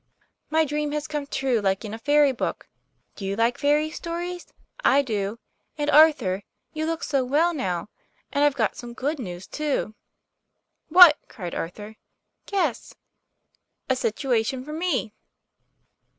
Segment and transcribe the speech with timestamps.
[0.33, 2.67] ';< My dream has come true, like in a fairy book.
[3.15, 4.47] Do you like fairy stories?
[4.83, 5.37] I do.
[5.77, 6.41] And, Arthur,
[6.73, 7.87] you look so well now.
[8.31, 9.93] And I've got some good news, too."
[10.89, 11.97] "What?" cried Arthur.
[12.47, 12.95] "Guess."
[13.91, 15.13] "A situation for me."